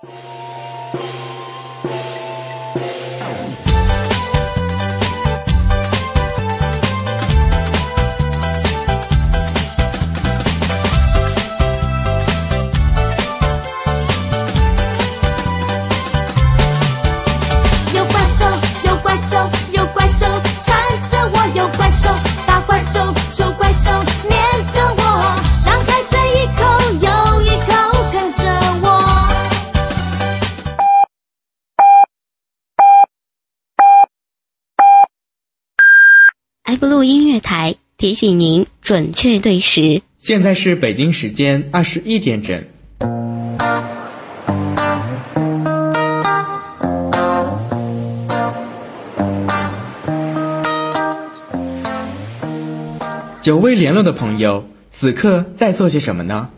[0.00, 0.37] 布
[36.98, 40.02] 鲁音乐台提醒您准确对时。
[40.16, 42.60] 现在是北京时间二十一点整。
[53.40, 56.48] 久未联络的朋友，此刻在做些什么呢？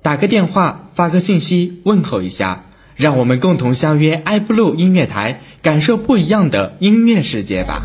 [0.00, 7.82] 打个电话，发个信息，问候一下，让我们共同相约爱布鲁音乐台，感受不一样的音乐世界吧。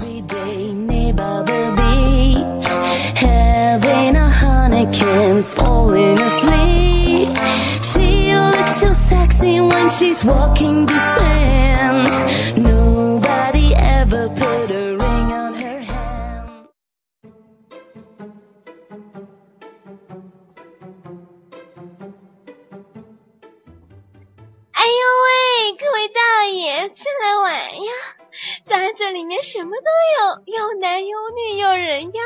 [4.77, 7.29] mannequin falling asleep.
[7.91, 12.13] She looks so sexy when she's walking the sand.
[12.59, 16.69] Nobody ever put a ring on her hand.
[24.73, 25.33] 哎呦喂，
[25.81, 27.53] 各位大爷，进来玩
[27.89, 27.93] 呀！
[28.67, 32.21] 咱这里面什么都有，有男有女有人妖。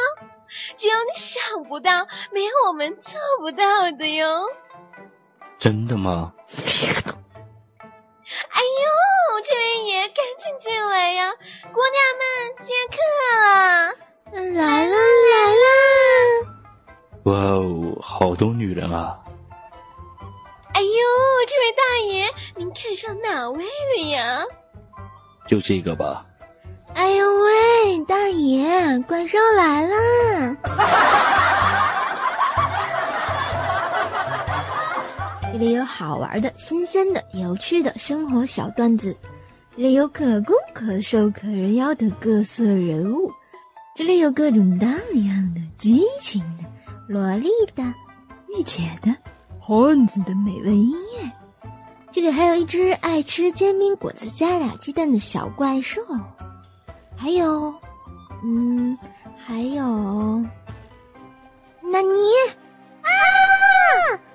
[0.77, 4.47] 只有你想不到，没有我们做不到的哟。
[5.57, 6.33] 真的吗？
[8.49, 11.33] 哎呦，这位爷，赶紧进来呀！
[11.73, 12.95] 姑娘们接客
[13.35, 13.93] 了，
[14.53, 15.65] 来了来了！
[17.23, 19.19] 哇哦，好多女人啊！
[20.73, 20.87] 哎呦，
[21.47, 24.43] 这位大爷，您看上哪位了呀？
[25.47, 26.25] 就这个吧。
[28.31, 30.57] 爷，怪兽来了！
[35.51, 39.13] 这里有好玩的、新鲜的、有趣的生活小段子，
[39.75, 43.31] 这里有可攻可受可人妖的各色人物，
[43.95, 46.63] 这里有各种荡漾的、激情的、
[47.07, 47.83] 萝莉的、
[48.57, 49.15] 御姐的、
[49.59, 51.29] 汉子的美味音乐，
[52.11, 56.01] 这里还有一只爱吃煎饼果子加俩鸡蛋的小怪兽。
[57.17, 57.73] 还有，
[58.43, 58.97] 嗯，
[59.45, 59.83] 还有，
[61.83, 62.17] 那你
[63.03, 63.09] 啊，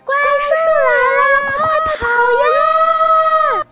[0.04, 0.14] 怪
[0.46, 0.50] 兽
[0.86, 1.56] 来了，快
[1.98, 2.06] 跑
[2.44, 3.66] 呀！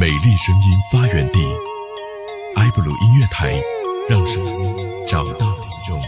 [0.00, 1.40] 美丽声音发源地，
[2.56, 3.60] 埃布鲁音乐台，
[4.08, 6.00] 让声音找到听众。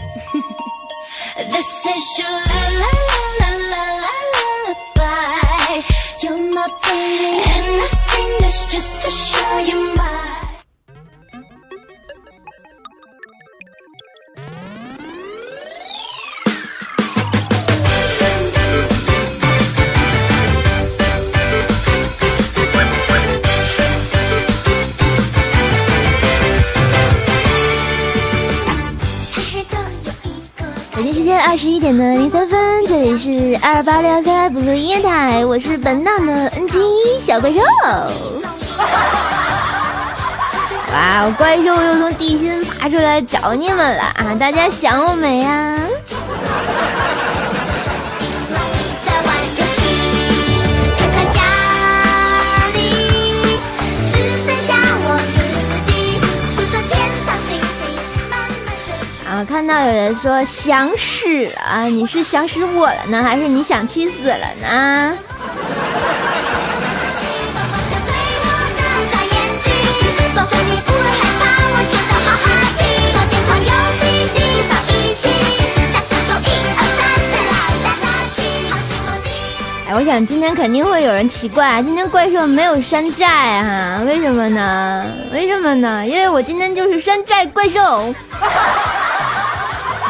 [1.51, 2.39] This is your la
[2.79, 3.08] la
[7.11, 10.09] And I sing this just to show you my.
[31.49, 32.68] 二十一点的零三分，
[33.01, 36.77] 这里是二八六三布鲁音乐台，我是本档的 NG
[37.17, 37.59] 小怪兽。
[40.91, 44.35] 哇，怪兽又从地心爬出来找你们了啊！
[44.37, 45.77] 大家想我没呀？
[59.39, 65.17] 我看到有人说想死了，你是想死我了呢，还是你想去死了呢？
[79.87, 84.01] 哎，我想今天肯定会有人奇怪，今天怪兽没有山寨哈？
[84.05, 85.05] 为什么呢？
[85.31, 86.05] 为什么呢？
[86.05, 88.13] 因为我今天就是山寨怪兽。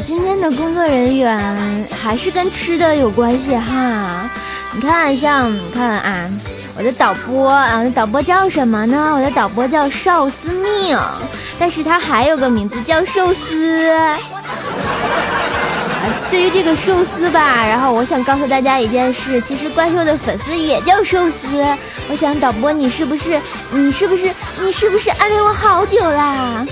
[0.00, 4.28] 今天的工作人员还是跟吃的有关系哈。
[4.72, 6.28] 你看，像你看啊，
[6.76, 9.12] 我的导播啊，我的导播叫什么呢？
[9.14, 10.98] 我的导播叫邵思命，
[11.58, 13.92] 但是他还有个名字叫寿司。
[16.30, 21.46] 对于这个寿司吧，然后我想告诉大家一件事，其实怪兽的粉丝也叫寿司。
[22.10, 23.40] 我想导播，你是不是
[23.70, 24.28] 你是不是
[24.60, 26.66] 你是不是暗恋我好久啦？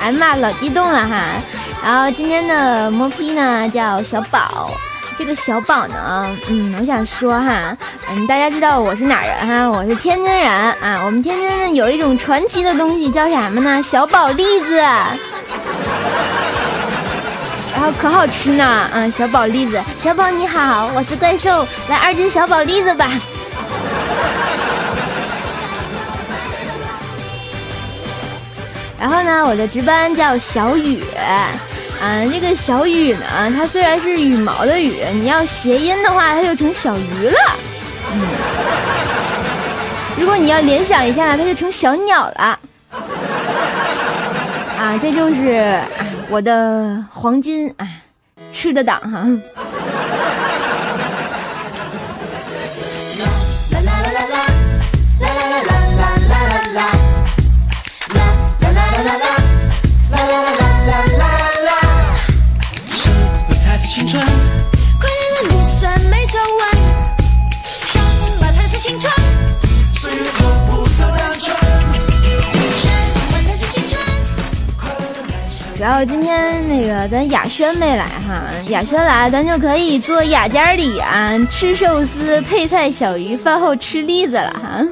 [0.00, 1.24] 哎妈，老激动了哈！
[1.84, 4.70] 然后今天的摸批呢叫小宝。
[5.18, 7.76] 这个小宝呢，嗯，我想说哈，
[8.10, 9.68] 嗯，大家知道我是哪人哈？
[9.68, 11.02] 我是天津人啊。
[11.04, 13.82] 我们天津呢有一种传奇的东西叫什么呢？
[13.82, 15.18] 小宝栗子，然
[17.82, 18.88] 后可好吃呢。
[18.92, 23.10] 嗯，小宝栗子，小宝你好，我是怪兽，来二斤小宝栗子吧。
[28.98, 31.00] 然后呢，我的值班叫小雨。
[32.00, 37.56] 嗯，这个小雨呢，它虽然是羽毛的羽，你要谐音的话，它就成小鱼了。
[38.12, 38.20] 嗯，
[40.18, 42.58] 如果你要联想一下，它就成小鸟了。
[44.78, 45.80] 啊，这就是
[46.28, 48.00] 我的黄金哎，
[48.52, 49.26] 吃的党哈。
[75.80, 84.84] 然后今天那个咱雅轩没来哈，雅轩来咱就可以做雅间里啊，吃寿司配菜小鱼，饭后吃栗子了哈。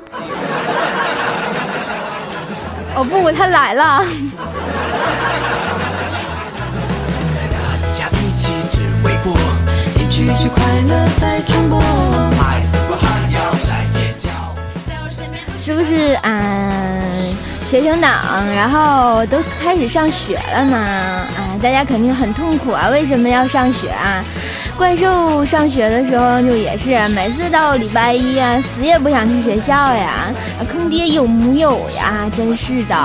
[2.95, 4.05] 哦不，他来了。
[15.59, 16.31] 是不是啊？
[17.69, 18.13] 学生党，
[18.55, 22.89] 然后都开始上学了呢，啊，大家肯定很痛苦啊！
[22.91, 24.23] 为什么要上学啊？
[24.79, 30.33] 怪兽上学的时候就也是，每次到礼拜一啊，死也不想去学校呀，
[30.73, 32.31] 坑爹有木有呀？
[32.37, 32.97] 真是的。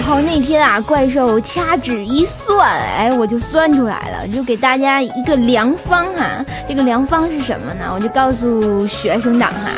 [0.00, 6.42] 然后那天啊，怪兽掐指一算，哎，我就算出来了，就给大家一个良方哈。
[6.66, 7.90] 这个良方是什么呢？
[7.94, 9.70] 我就告诉学生党哈，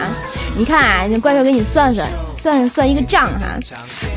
[0.57, 2.09] 你看啊，那怪兽给你算算。
[2.43, 3.57] 算算一个账哈，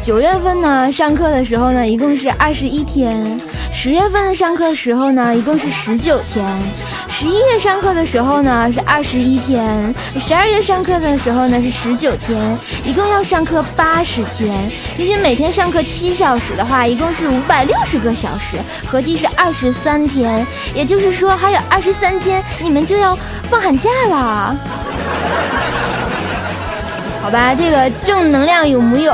[0.01, 3.39] 九月份呢上课的时候呢一共是二十一天，
[3.71, 6.43] 十月份上课的时候呢一共是十九天，
[7.07, 14.71] 十一月上课的时候呢是二十一天，十二月上课的时候呢是十九天，一共要上课八十天。
[14.97, 18.57] 平均每天上课七小时的话，一共是五百六十个小时，
[18.87, 20.43] 合计是二十三天。
[20.73, 23.15] 也就是说还有二十三天你们就要
[23.51, 24.57] 放寒假了。
[27.25, 29.11] 好吧，这个正能量有木有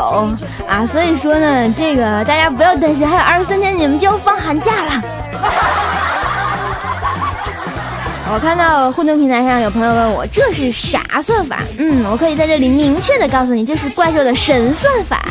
[0.67, 0.85] 啊？
[0.85, 4.91] 所以说呢，这个大家不要担心，还有二十三天你们就要放寒假了。
[8.33, 11.59] 我看到互动平台上有朋友问我这是啥算法？
[11.77, 15.21] 嗯，我可以在这里明确的告诉你，这是怪兽的神算法，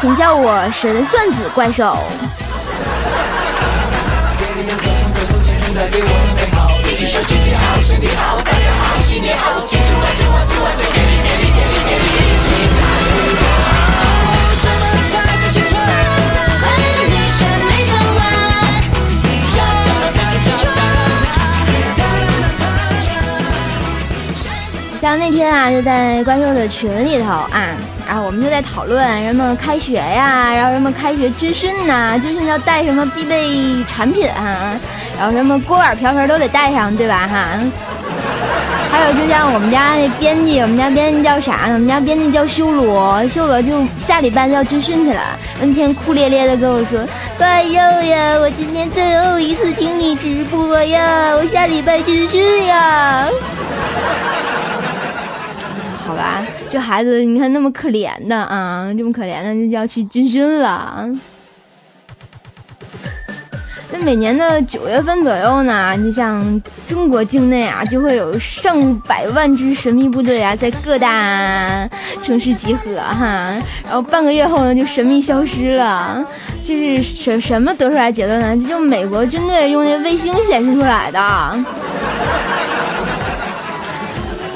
[0.00, 1.94] 请叫我神算子怪兽。
[5.92, 8.38] 给我美好，一起说谢谢，好，身体好
[25.00, 27.74] 像那天啊，就在观众的群里头啊，
[28.06, 34.78] 然后我们就在讨论什么开学呀，然后什么开学军训呐，军训要带什么必备产品啊。
[35.18, 37.26] 然后什么锅碗瓢盆都得带上，对吧？
[37.26, 37.58] 哈，
[38.90, 41.74] 还有就像我们家那编辑，我们家编辑叫啥呢？
[41.74, 45.22] 我们家编辑叫修罗，修罗就下礼拜就要军训去了。
[45.60, 47.06] 那天哭咧咧的跟我说
[47.38, 53.28] ：“怪兽呀，我今天最后一次听你直播呀，我下礼拜军训呀。
[56.04, 61.08] ”好吧，这孩子你看那么可怜的啊，这么可怜的就要去军训了。
[64.02, 71.88] 每年的九月份左右呢，你像中国境内啊，就会有上百万支神秘部队啊，在各大
[72.22, 73.54] 城市集合哈，
[73.84, 76.24] 然后半个月后呢，就神秘消失了。
[76.66, 78.56] 这是什什么得出来结论呢？
[78.68, 81.64] 就美国军队用那卫星显示出来的。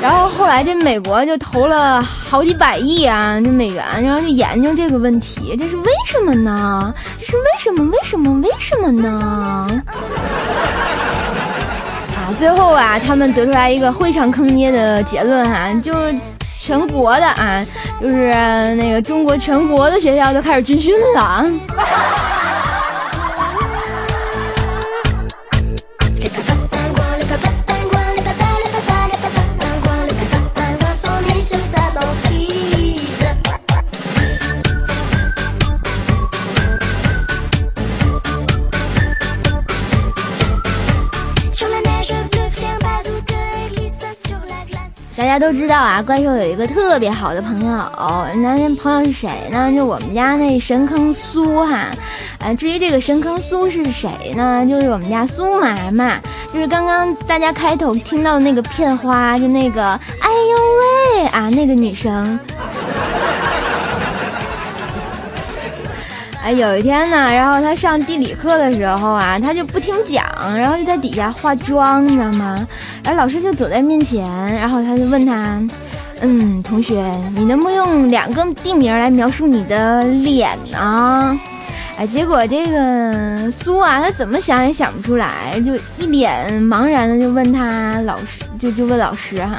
[0.05, 6.93] 然后后来这美国就投了好几百亿啊，这美元，然后就研究这个问题，这是为什么呢？
[7.19, 7.83] 这是为什么？
[7.91, 8.39] 为什么？
[8.43, 9.83] 为什么呢？
[12.17, 16.15] 啊，最后啊，他们得出来一个非常坑爹的结论哈、就是
[16.61, 17.65] 全国的啊，
[17.99, 18.31] 就是
[18.75, 21.47] 那个中国全国的学校都开始军训了。
[45.17, 47.77] 大家都知道啊，怪兽有一个特别好的朋友，
[48.37, 49.73] 那那朋友是谁呢？
[49.75, 51.89] 就我们家那神坑苏哈，
[52.45, 54.67] 呃，至于这个神坑苏是谁呢？
[54.69, 56.19] 就是我们家苏妈妈，
[56.53, 59.83] 就是刚刚大家开头听到的那个片花，就那个
[60.21, 62.39] 哎呦喂啊，那个女生。
[66.43, 70.23] 哎，有一天呢，然后他上地理课的时候啊，他就不听讲，
[70.55, 72.69] 然后就在底下化妆，你知道吗？
[73.03, 74.23] 然后老师就走在面前，
[74.55, 75.67] 然后他就问他，
[76.21, 81.41] 嗯，同学，你能不能用两个地名来描述你的脸呢？
[81.97, 89.59] 哎，结果这个苏啊，他怎么想也想不出来，就一脸茫然的就问他老师，就就问老师哈，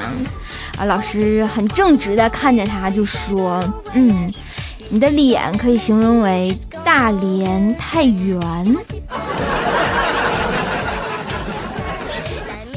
[0.78, 3.64] 啊，老师很正直的看着他就说，
[3.94, 4.32] 嗯。
[4.88, 8.40] 你的脸可以形容为大连太原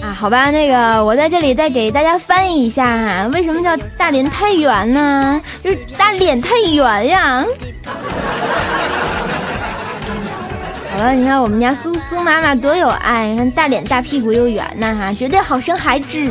[0.01, 5.39] 啊，好吧，那个我在这里再给大家翻译一下哈，为什么叫大连太原呢？
[5.63, 7.45] 就是大脸太圆呀。
[10.99, 16.29] 好了，你看我们家苏苏妈妈多有爱，你看大脸大屁股又圆呐哈，绝对好生孩子。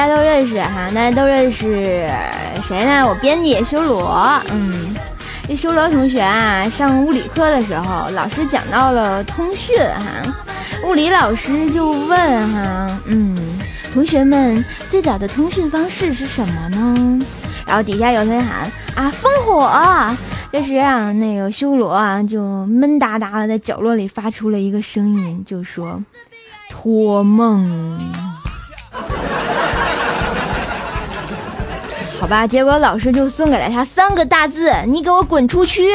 [0.00, 2.08] 大家都认识哈，大家都认识
[2.66, 3.06] 谁呢？
[3.06, 4.18] 我编辑修罗，
[4.50, 4.96] 嗯，
[5.46, 10.34] 这修罗同学啊，上物理课的时候，老师讲到了通讯哈，
[10.86, 13.36] 物理老师就问哈，嗯，
[13.92, 17.20] 同学们最早的通讯方式是什么呢？
[17.66, 20.16] 然后底下有人喊啊，烽火。
[20.50, 26.02] 这时啊，那个修罗啊，就闷哒哒的在角落里发出了一个声音，就说
[26.72, 28.00] ：“托梦。”
[32.20, 35.94] 好吧，结果老师就送给了他三个大字：“你给我滚出去！”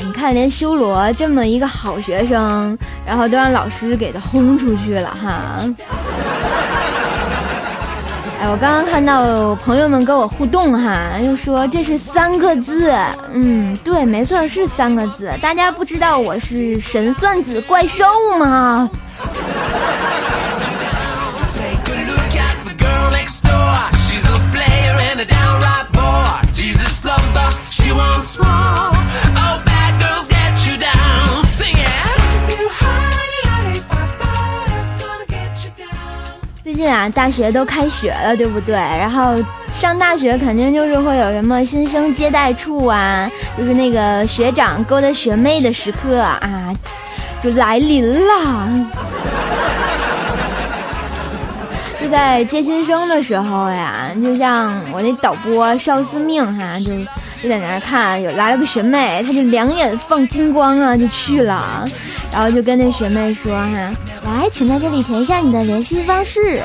[0.00, 5.64] 你看，连修罗这么一个好学生，然后都让老师给他轰出去了哈。
[8.42, 12.92] 哎，我刚刚看到朋友们跟我互动哈，又说这是三个字，
[13.32, 15.30] 嗯，对，没错，是三个字。
[15.40, 18.04] 大家不知道我是神算子怪兽
[18.40, 18.90] 吗？
[36.72, 38.74] 最近啊，大学都开学了，对不对？
[38.74, 39.34] 然后
[39.70, 46.74] 上大学肯定就是会有什么新生接待处啊，就是那个学长勾搭学妹的时刻啊，
[47.42, 48.86] 就来临了。
[52.12, 56.94] 在接新生的时候呀，就像我那导播邵思命哈，就
[57.42, 61.88] 就在那儿看，有来了个学妹，他就两眼放金光啊，就去了，
[62.30, 63.70] 然后就跟那学妹说哈，
[64.26, 66.62] 来，请在这里填一下你的联系方式。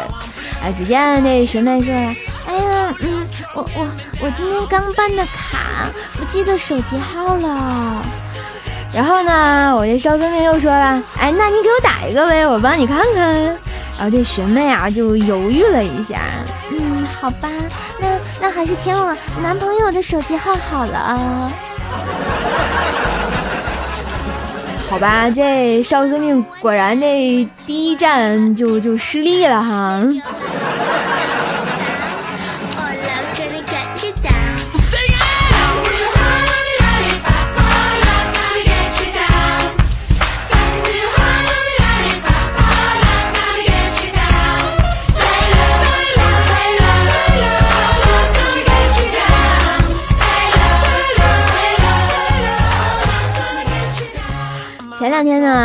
[0.62, 3.25] 哎，只见那学妹说，哎呀，嗯，
[3.56, 3.88] 我我
[4.24, 8.06] 我今天刚办的卡，不记得手机号了。
[8.94, 13.58] 然后呢，我这邵思命又说了，哎，那你给我打一个呗，我帮你看看。
[13.98, 16.30] 然后这学妹啊就犹豫了一下，
[16.72, 17.50] 嗯，好吧，
[18.00, 18.08] 那
[18.39, 21.51] 那还是填我男朋友的手机号好了。
[24.88, 30.01] 好吧，这少司命果然这第一站就就失利了哈。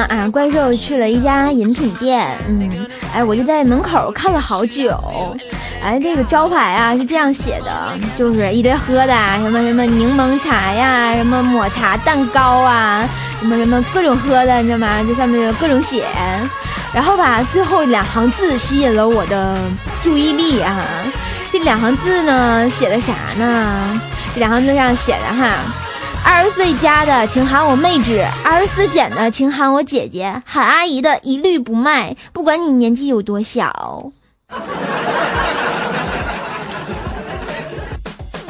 [0.04, 4.97] 啊，怪兽去了一家饮品店，嗯，哎，我就在门口看了好久，
[5.82, 13.09] 哎，这个招牌啊是这样写的，就是一堆喝的，什么什么柠檬茶呀，什么抹茶蛋糕啊，
[13.40, 14.88] 什么什么各种喝的，你知道吗？
[15.06, 16.04] 这上面有各种写，
[16.92, 19.56] 然后吧，最后两行字吸引了我的
[20.02, 20.80] 注意力啊，
[21.50, 24.00] 这两行字呢写的啥呢？
[24.35, 25.54] 这两行字上写的哈。
[26.24, 34.10] 二十岁加的，请喊我妹纸；二十四减的，请喊我姐姐；喊阿姨的，一律不卖，不管你年纪有多小。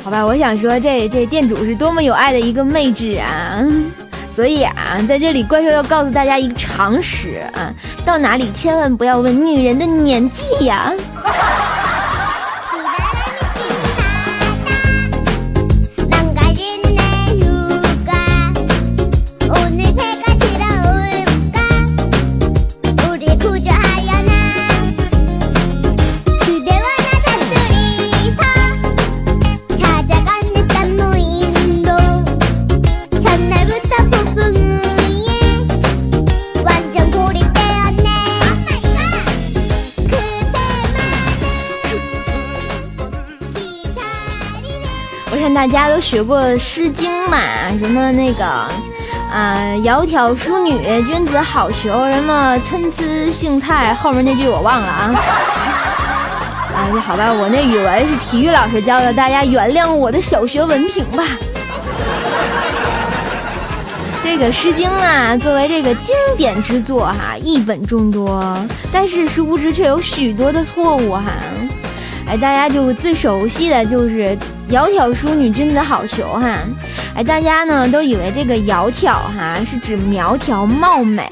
[0.04, 3.64] 好吧，我想说，这这店主是多么有爱的一个妹纸啊！
[4.34, 4.74] 所以啊，
[5.06, 7.72] 在这里怪兽要告诉大家一个常识啊，
[8.04, 10.92] 到哪里千万不要问女人的年纪呀。
[45.54, 47.38] 大家都学过《诗经》嘛？
[47.78, 55.14] 什么那个啊，“窈窕淑女，君子好逑”，什么“参差荇菜”，后面那句我忘了啊。
[56.75, 61.25] 啊， 好吧，我那语文是体育老师教的，大家原谅我的小学文凭吧。
[64.25, 68.57] 这个《诗经》啊，作为这个经典之作哈，译本众多，
[68.92, 71.24] 但是殊不知却有许多的错误哈。
[72.26, 74.37] 哎，大家就最熟悉的就是
[74.72, 76.56] “窈窕淑女，君子好逑”哈。
[77.14, 81.28] 哎，大家呢都以为这个“窈窕”哈是指苗条貌美，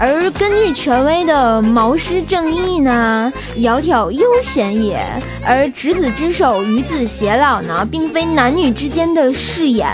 [0.00, 5.00] 而根据权威的《毛诗正义》呢，“窈窕悠闲也”，
[5.46, 9.86] 而执子之手，与子偕老呢，并非男女之间的誓言，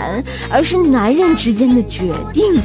[0.49, 2.59] 而是男人之间的决定。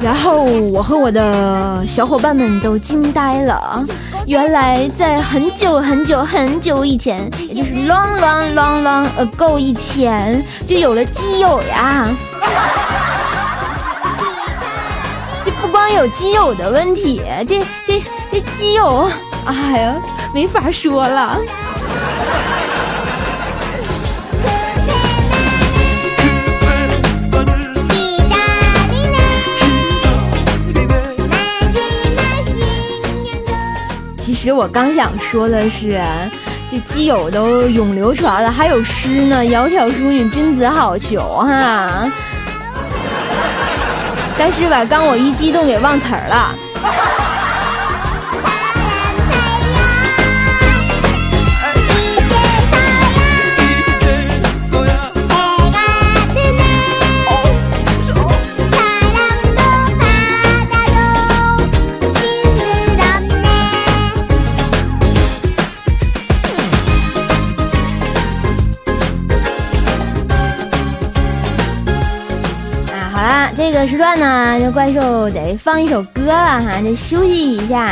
[0.00, 3.84] 然后我和我的小伙伴们都惊呆了。
[4.28, 12.06] 原来在很久很久很久以前，也就是 long long long long ago 以前，就有了基友呀。
[15.42, 19.10] 这不光有基友的问题，这这这基友，
[19.46, 19.94] 哎呀，
[20.34, 21.40] 没法说了。
[34.40, 36.00] 其实我刚想说的是，
[36.70, 42.08] 这基友都永流传了，还有诗呢，“窈窕淑女，君子好逑”哈。
[44.38, 46.54] 但是吧，刚我一激动给忘词儿了。
[73.58, 77.86] 这个时段呢，这怪兽得放一首歌了哈，得休息一下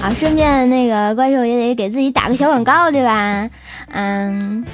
[0.00, 0.14] 啊。
[0.14, 3.50] 顺便那个怪兽也得给自己打个小广告，对吧？
[3.92, 4.64] 嗯，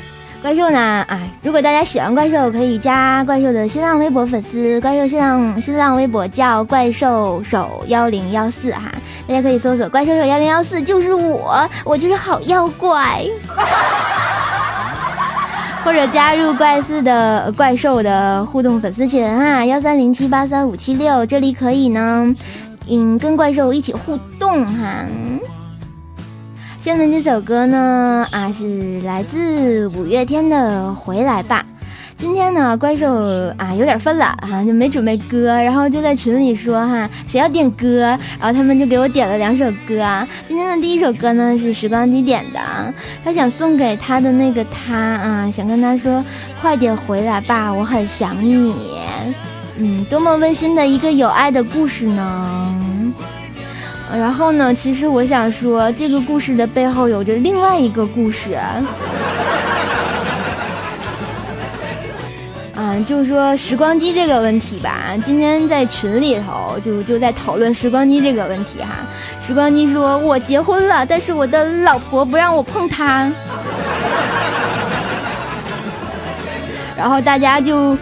[0.43, 8.93] 怪兽呢啊，如果大家喜欢怪兽，可以加怪兽的新浪微博粉丝，怪兽新浪新浪微博叫怪兽手幺零幺四哈，
[9.27, 13.25] 大家可以搜索怪兽手幺零幺四，就是我，我就是好妖怪。
[15.87, 22.35] 或者加入怪四的怪兽的互动粉丝群啊，幺三零七八三五七六，这里可以呢，
[22.89, 25.05] 嗯，跟怪兽一起互动哈。
[26.81, 31.65] 下面这首歌呢啊，是来自五月天的《回来吧》。
[32.19, 33.23] 今天呢，怪兽
[33.59, 40.27] 啊有点犯懒哈，就没准备歌，然后就在群里说哈，谁要点歌，然后他们就给我点了两首歌。
[40.49, 42.61] 今天的第一首歌呢是时光机点的，
[43.23, 46.25] 他想送给他的那个他啊，想跟他说，
[46.61, 48.75] 快点回来吧，我很想你。
[49.79, 52.83] 嗯，多么温馨的一个有爱的故事呢？
[54.11, 58.57] 然后呢，其实我想说，这个故事的背后有着另外一个故事。
[62.79, 68.99] 嗯，就是说时光机这个问题吧，今天在群里头就就在讨论时光机这个问题哈。
[69.45, 73.33] 时光机说：“我结婚了，但是我的老婆不让我碰她。
[76.99, 77.97] ”然后大家就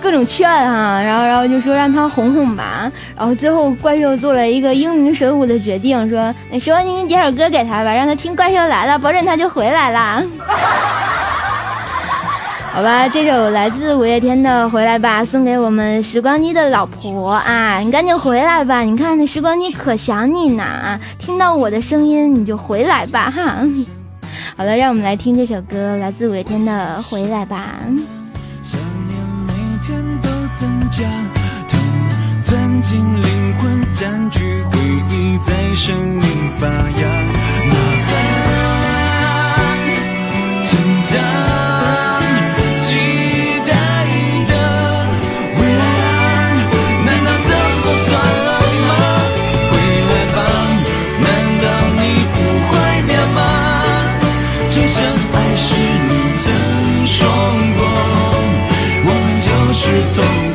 [0.00, 10.22] 各种劝啊，然后然后就说让他哄哄吧，然后最后怪兽做了一个英明神武的决定，说那说你你点首歌给他吧，让他听怪兽来了，保准他就回来了。
[12.72, 18.82] 好吧，这首来自五月天的《回来吧》送给我们时光机的老婆啊，你赶紧回来吧！
[18.82, 23.58] 你看那时光机可想你呢啊，听到我的声音你就回来吧哈。
[24.56, 27.66] 好了，让我们来听这首歌，来自五月天的《回来吧》。
[28.62, 29.52] 想念每
[29.82, 31.04] 天都增加，
[31.68, 31.80] 痛
[32.44, 34.78] 钻进灵魂，占据回
[35.10, 37.08] 忆，在生命发芽，
[37.66, 37.74] 呐
[39.56, 39.78] 喊，
[40.64, 41.39] 成长。
[57.20, 57.28] 中
[57.76, 57.84] 国，
[59.04, 59.80] 我们就是
[60.14, 60.49] 同。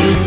[0.00, 0.21] 们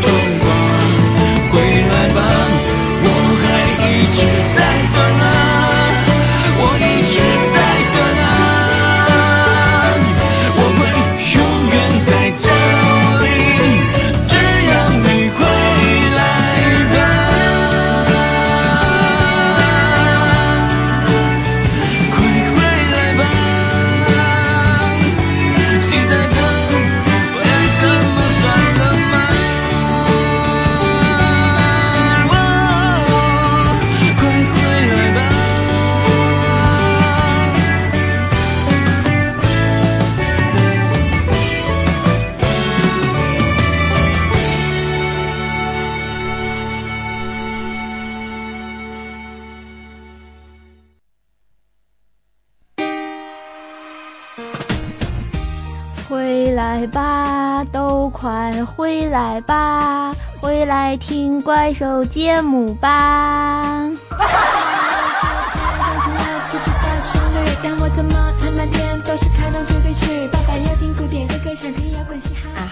[59.36, 62.88] 来吧，回来听怪兽节目吧。
[62.88, 63.92] 啊，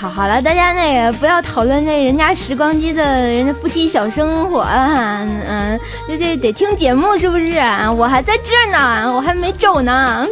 [0.00, 7.92] 好好了，大家那个不要讨论那人家时光机的人家夫妻小生活啊，嗯，这这得听节目是不是啊？
[7.92, 10.26] 我还在这呢，我还没走呢。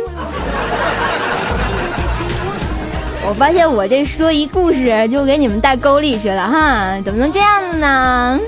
[3.24, 8.38] 我发现我这说一故事就给你们带沟里去了哈，怎么能这样子呢？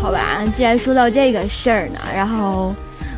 [0.00, 2.74] 好吧，既然说到这个事儿呢，然后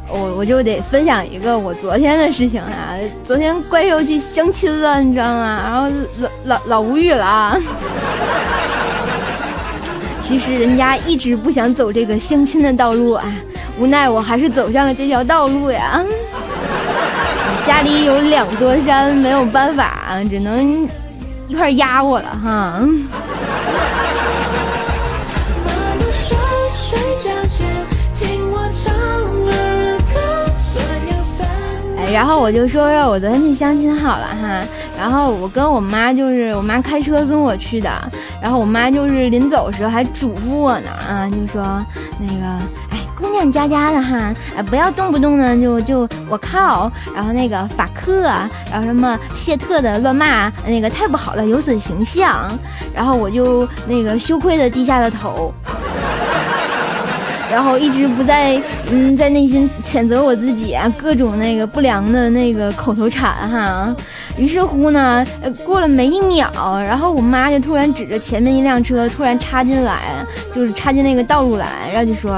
[0.08, 2.96] 我我就得分享一个我昨天的事情啊。
[3.22, 5.60] 昨天怪兽去相亲了，你知道吗？
[5.62, 7.56] 然后老老老无语了。
[10.20, 13.24] 其实人家一直不想走这个相亲的道路啊，
[13.78, 16.04] 无奈我还是走上了这条道路呀。
[17.66, 20.88] 家里有两座山，没有办法，只能
[21.48, 22.80] 一块压我了哈。
[31.98, 34.62] 哎，然后我就说说我昨天去相亲好了哈，
[34.98, 37.90] 然后我跟我妈就是我妈开车跟我去的，
[38.40, 41.62] 然后我妈就是临走时候还嘱咐我呢啊，就说
[42.18, 42.46] 那个
[42.90, 48.22] 哎姑娘家家的哈，哎不要动不动呢就就我靠，然后那个法克，
[48.70, 52.50] 然后什么谢特的乱骂，那个太不好了，有损形象，
[52.94, 55.52] 然后我就那个羞愧的低下了头。
[57.52, 63.94] 然后一直不在嗯在内心谴责我自己，各种那个不良的那个口头禅哈。
[64.40, 66.50] 于是乎呢，呃过了没一秒，
[66.82, 69.98] 然后我妈就突然指着前面一辆车突然插进来，
[70.54, 72.32] 就是插进那个道路来，然后就说：“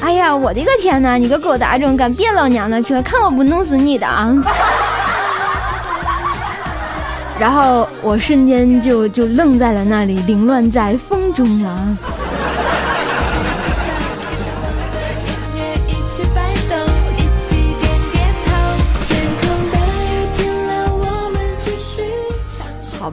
[0.00, 4.34] 哎呀，我的个天呐，你个狗杂种，敢别老娘的车，看我不弄死你的啊！”
[7.38, 11.98] 然后我瞬间就就愣在了那里，凌乱在风中了。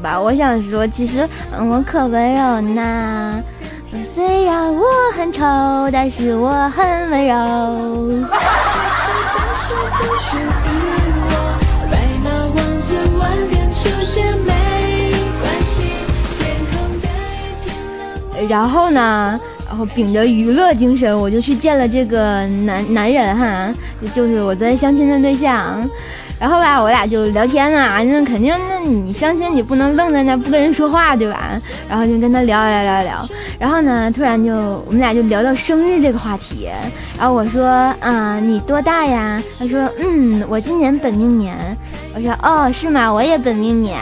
[0.01, 3.43] 吧，我想说，其实嗯我可温柔呢。
[4.15, 4.85] 虽然我
[5.15, 5.41] 很丑，
[5.91, 8.27] 但是我很温柔。
[18.49, 23.71] 然后呢，然后秉着娱乐精神，我就去见了这个男男人哈，
[24.13, 25.87] 就是我昨天相亲的对象。
[26.41, 31.51] 然后吧，我俩就聊天啊，那肯定，那你相亲你不能愣在那不跟人说话对吧？
[31.87, 34.51] 然后就跟他聊聊聊聊，然后呢，突然就
[34.87, 36.67] 我们俩就聊到生日这个话题。
[37.15, 37.63] 然后我说
[37.99, 39.39] 啊，你多大呀？
[39.59, 41.55] 他说嗯，我今年本命年。
[42.15, 43.13] 我说哦，是吗？
[43.13, 43.99] 我也本命年。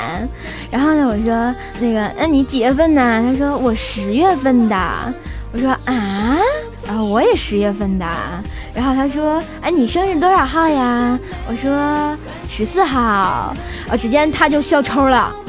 [0.72, 3.22] 然后呢，我说那个，那你几月份呢？
[3.22, 5.14] 他说我十月份的。
[5.52, 6.38] 我说啊，
[6.86, 8.06] 然后我也十月份的。
[8.74, 11.18] 然后他说，哎，你生日多少号呀？
[11.50, 12.16] 我说
[12.48, 13.00] 十四号。
[13.00, 15.32] 啊，只见他就笑抽了。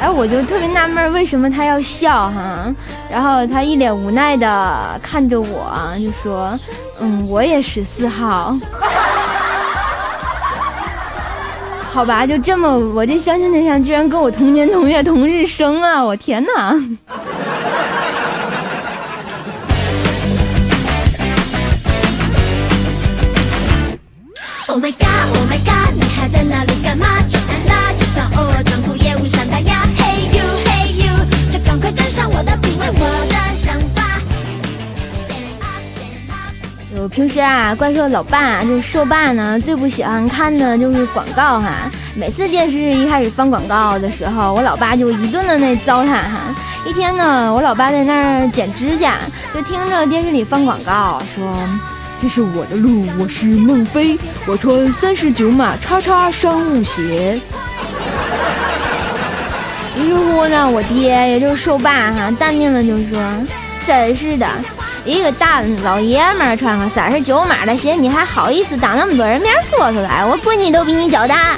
[0.00, 2.72] 哎，我就特别纳闷，为什么他要笑哈？
[3.10, 6.56] 然后他一脸无奈的看着我，就说，
[7.00, 8.54] 嗯，我也十四号。
[11.90, 16.04] 好吧，就这么，我这相亲对象居然跟我同年同月同日生啊！
[16.04, 16.76] 我天哪！
[24.78, 27.04] Oh my god, Oh my god，你还在那里干嘛？
[27.26, 27.92] 去安啦！
[27.96, 29.82] 就算偶尔装酷也无伤大雅。
[29.96, 31.12] Hey you, Hey you，
[31.50, 34.20] 就赶快跟上我的品味，我的想法。
[35.26, 37.02] Stand up, stand up。
[37.02, 41.90] 我平时啊，怪兽老爸就是兽爸呢，最不喜欢看的就是广告哈。
[42.14, 46.54] 每次电视一开始放广告的时候，我老爸就一顿的那糟蹋哈。
[46.86, 49.16] 一天呢，我老爸在那儿剪指甲，
[49.52, 51.52] 就听着电视里放广告，说
[52.20, 57.40] ：“这是我的路，我是孟非，我穿三十九码叉叉商务鞋。”
[59.96, 63.18] 于是乎呢，我爹也就是兽爸哈，淡定的就说
[63.86, 64.46] ：“真是的，
[65.04, 70.24] 一个大老爷们儿穿个三十九码的鞋，你还好意思当那么多人面说出来？
[70.24, 71.56] 我闺女都比你脚大。”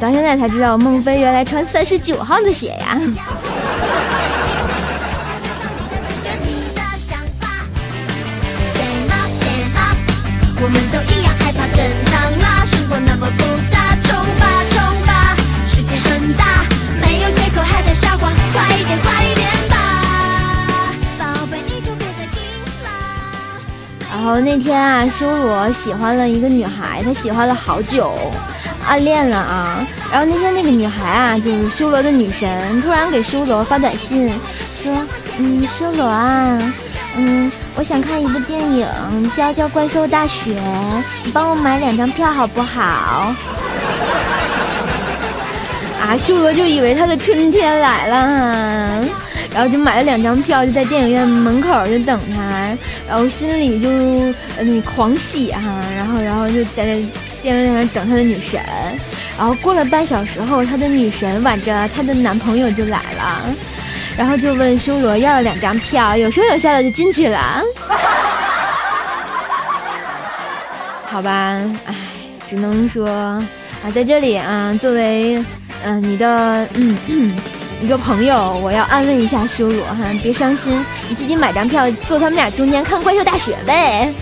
[0.00, 2.98] 到现在才知道孟非原来穿三十九号的鞋呀。
[24.12, 28.12] 然后那天啊，修罗喜欢了一个女孩，他喜欢了好久，
[28.86, 29.86] 暗恋了啊。
[30.10, 34.28] 然后那天那个女孩啊，就是修罗的女神，突然给修罗发短信
[34.82, 34.92] 说
[35.38, 36.72] ：“嗯，修罗啊，
[37.16, 38.86] 嗯，我想看一部电影，
[39.34, 40.50] 叫叫《怪兽大学》，
[41.24, 43.34] 你帮我买两张票好不好？”
[46.02, 49.04] 啊，修罗就以为他的春天来了哈，
[49.54, 53.88] 然后就买了两张票，就在电影院门口就等他，然后心里就
[54.56, 55.60] 呃你狂喜哈，
[55.94, 57.00] 然后然后就在
[57.42, 58.60] 电影院等他的女神，
[59.38, 63.54] 然后过了半小时后，他的女神挽着她的男朋友就来了，
[64.16, 67.62] 然后就问修罗要了两张票，有说有笑的就进去了。
[71.06, 71.94] 好吧，唉，
[72.48, 75.42] 只能说啊，在这里啊，作为
[75.82, 77.34] 嗯、你的嗯
[77.82, 84.12] 一个朋友，我要安慰一下修罗哈，别伤心，你自己买张票坐他们俩中间看怪兽大学呗。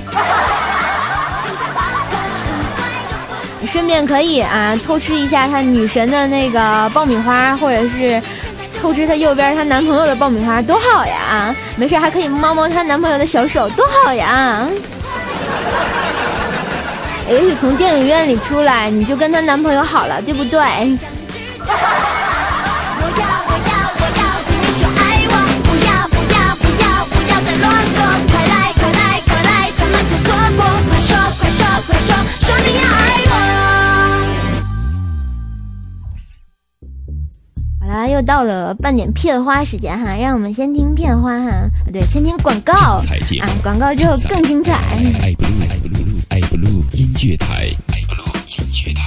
[3.71, 8.21] 顺便可以啊偷吃一下她女神的那个爆米花，或者是
[8.81, 11.55] 偷吃她右边她男朋友的爆米花，多好呀！
[11.77, 14.67] 没事还可以摸摸她男朋友的小手，多好呀！
[17.29, 20.59] 也许从电影院里出来，你就跟她男朋友好了，对不对？
[38.19, 43.01] 又到了半点片花时间哈，让我们先听片花哈，对，先听广告啊，
[43.63, 44.73] 广告之后更精彩。
[44.73, 49.05] 爱 blue 爱 blue 爱 blue 音乐台，爱 blue 音乐台，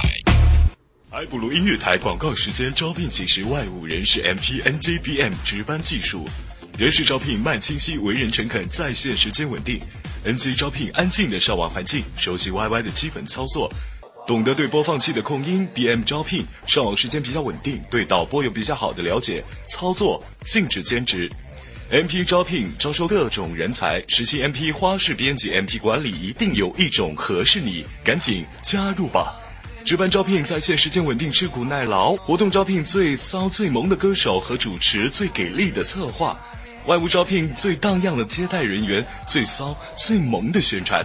[1.10, 6.26] 爱布鲁音乐台广告时间招聘形式外务人士 MP NJBM 值班技术，
[6.78, 9.78] 人事招聘慢清晰，为人诚恳，在线时间稳定。
[10.24, 13.70] NG 招聘安静的上网环境，熟悉 YY 的基本操作。
[14.24, 21.30] 懂得对播放器的控音，BM 招聘上网时间比较稳定，对导播有比较好的了解，操作禁止兼职。
[21.90, 29.34] MP 招聘招收各种人才，实习 MP 花式编辑，MP 管理一定有一种合适你，赶紧加入吧！
[29.84, 36.34] 值班招聘在线时间稳定，吃苦耐劳；活动招聘最骚最萌的歌手和主持，最给力的策划；
[36.86, 41.04] 外务招聘最荡漾的接待人员，最骚最萌的宣传。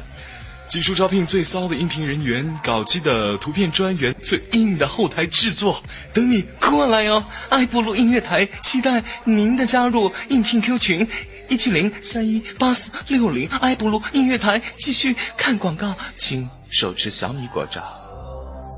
[0.67, 5.81] 技术招聘最骚的音频人员，搞基的图片专员，最硬的后台制作，
[6.13, 7.23] 等你过来哦！
[7.49, 11.07] 爱布鲁音乐台期待您的加入，应聘 Q 群
[11.49, 17.81] 一七零三一八四六零，爱布鲁音乐台继续看广告，请手持小米果照。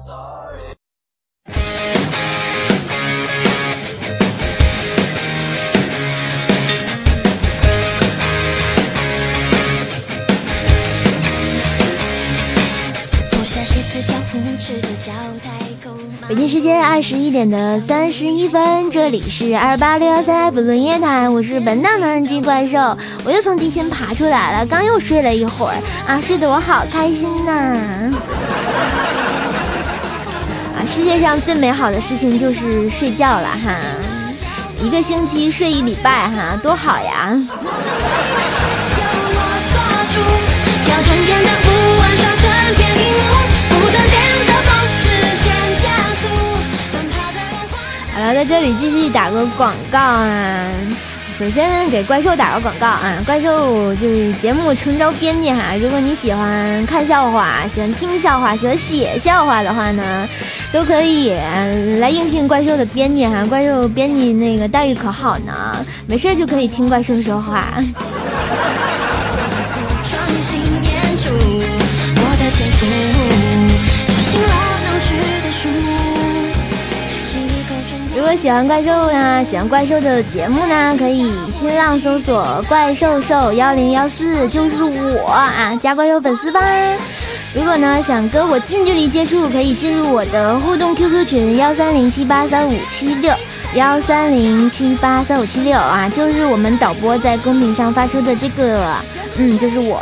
[0.05, 1.78] Sorry.
[16.27, 25.75] 北京时间二十一点的三十一分，这里是二八六幺三不伦乐台，我是本档的 NG 怪兽，我又从地心爬出来了，刚又睡了一会儿
[26.07, 27.51] 啊，睡得我好开心呐！
[30.77, 33.75] 啊，世界上最美好的事情就是睡觉了哈，
[34.83, 37.41] 一个星期睡一礼拜哈，多好呀！
[43.33, 43.38] 好
[48.29, 50.71] 了，在这里继续打个广告啊！
[51.37, 53.17] 首先给怪兽打个广告啊！
[53.25, 60.27] 怪兽就是节目诚招编辑哈，如果你喜欢看笑话、喜欢听笑话、喜欢写笑话的话呢，
[60.71, 61.33] 都可以
[61.99, 63.45] 来应聘怪兽的编辑哈。
[63.45, 67.73] 怪兽编辑那个待遇可好呢，没事就可以听怪兽说话。
[78.29, 86.61] 果喜欢怪兽呢，喜欢怪兽的节目呢，可以新浪搜索“怪兽兽幺零幺四”，就是我啊，加怪兽粉丝吧。
[87.55, 93.33] 如果呢想跟我近距离接触，可以进入我的互动 QQ 群幺三零七八三五七六
[93.73, 98.93] 幺三零七八三五七六啊，就是我们导播在公屏上发出的这个，
[99.37, 99.99] 嗯，就是我。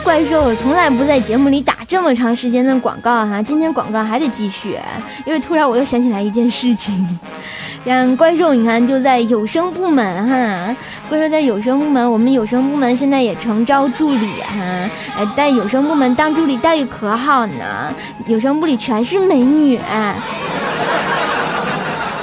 [0.00, 4.78] 怪兽从来不在节目里打这么长时间的广告哈，今天广告还得继续，
[5.24, 7.18] 因为突然我又想起来一件事情，
[7.84, 10.76] 让怪兽你看就在有声部门哈，
[11.08, 17.92] 怪兽在有声部门，我们有声部门现在也诚招助理哈，哎，在有声部门当助理待遇可好呢，
[18.26, 19.78] 有声部里全是美女，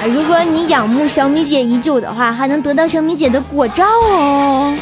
[0.08, 4.78] 如果你仰慕小米姐已久的话，还能得到小米姐的果照哦。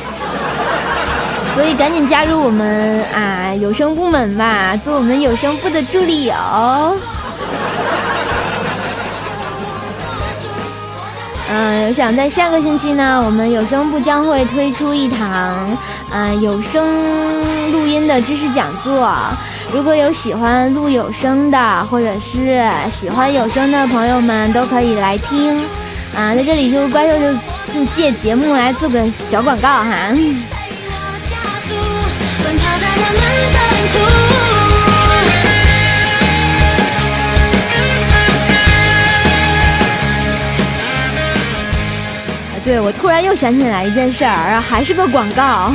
[1.55, 6.97] 所以赶紧加入我们啊有声部门吧，做我们有声部的助理哦。
[11.51, 15.77] 嗯，我想在下个星期呢，我们有声部将会推出一堂
[16.11, 19.13] 嗯有声录音的知识讲座。
[19.71, 25.59] 如果有喜欢录有声的，或者是喜欢有声的朋友们，都可以来听。
[26.15, 27.33] 啊，在这里就怪兽就
[27.73, 30.09] 就借节目来做个小广告哈。
[42.65, 45.73] 对，我突然又想起来一件事儿，还是个广告。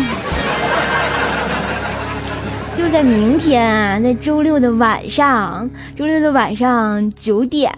[2.79, 7.73] 就在明天啊，那周六的晚上，周六的晚上九点，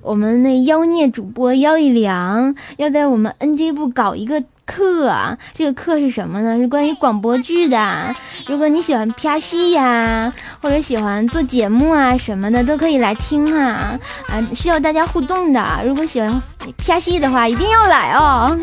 [0.00, 4.40] 我们那妖孽主播妖一良要在我们 NG 部搞一个。
[4.66, 6.58] 课，这个课是什么呢？
[6.58, 8.12] 是关于广播剧的。
[8.48, 13.96] 如果你喜欢拍戏呀，或者喜欢做节目啊什么的，都可以来听啊。
[14.28, 15.64] 啊，需要大家互动的。
[15.84, 16.42] 如果喜欢
[16.78, 18.58] 拍戏的话，一定要来哦。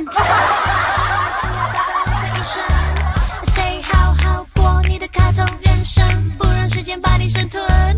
[7.50, 7.98] 间把你生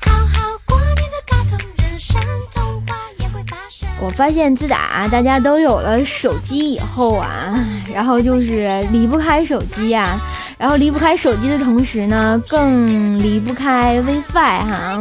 [0.00, 2.20] 好好过你的卡通人生，
[2.52, 3.88] 童话也会发生。
[4.00, 7.54] 我发现自打大家都有了手机以后啊，
[7.92, 10.18] 然后就是离不开手机呀、
[10.58, 15.00] 然后离不开手机的同时呢，更离不开 WiFi 哈。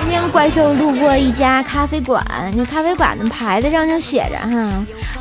[0.00, 2.24] 今天怪兽路过一家咖啡馆，
[2.56, 4.72] 这咖啡馆的牌子上就写着哈，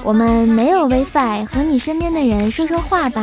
[0.02, 3.22] 我们没有 WiFi，和你身边的人说说话吧。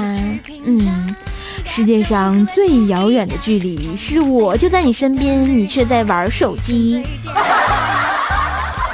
[0.66, 1.16] 嗯，
[1.64, 7.02] 世界上最遥远的距离是我就在你身边，你却在玩手机。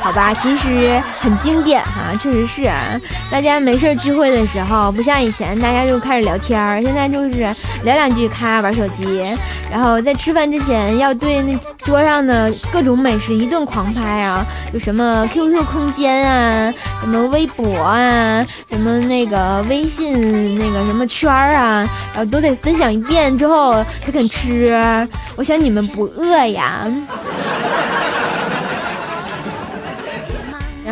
[0.02, 2.98] 好吧，其实很经典哈、确实是、啊。
[3.30, 7.36] 大家没事聚会的时候，不像以前大家就开始聊天儿，现在就是
[7.84, 9.22] 聊两句，咔玩手机，
[9.70, 25.06] 然后在吃饭之前要对那桌上的各种美食一顿狂拍啊，有什么 QQ 空间啊，什么微博啊，什么那个微信那个什么圈儿啊，然后都得分享一遍之后才肯吃。
[25.36, 26.86] 我想你们不饿呀。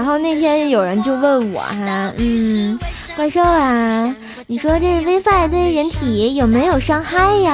[0.08, 2.78] 然后那天有人就问我哈，嗯，
[3.14, 7.52] 怪兽啊，你说这 WiFi 对人体有没有伤害呀？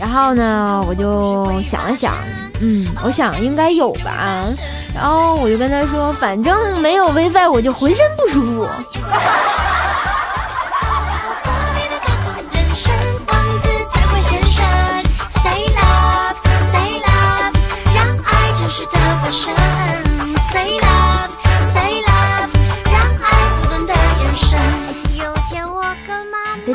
[0.00, 2.12] 然后呢，我就想了想，
[2.60, 4.46] 嗯，我想应该有吧。
[4.92, 8.68] 然后我就跟他说，反正没有 WiFi 我就浑身不舒服。
[12.52, 12.92] 人生
[13.28, 14.66] 王子才会现身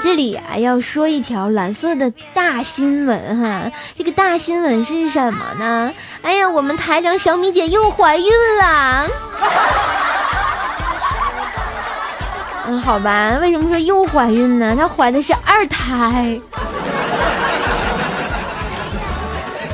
[0.08, 3.70] 这里啊，要说一条蓝色的大新闻哈。
[3.94, 5.92] 这个大新闻是什么呢？
[6.22, 8.26] 哎呀，我们台长小米姐又怀孕
[8.62, 9.06] 了。
[12.68, 14.74] 嗯，好吧，为什么说又怀孕呢？
[14.78, 16.40] 她怀的是二胎。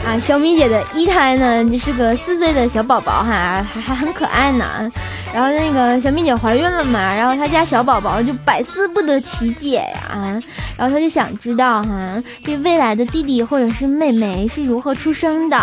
[0.05, 4.91] 啊，小米姐的一胎呢，就是个四岁的小宝宝哈，还还很可爱呢。
[5.33, 10.41] 然后那个小米姐怀孕了嘛，然后她家小宝宝就百思不得其解呀，
[10.77, 15.57] 然后她就想知道哈，这未来的弟弟或者是妹妹是如何出生的。